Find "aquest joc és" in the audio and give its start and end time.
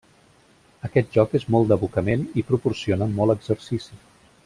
0.87-1.45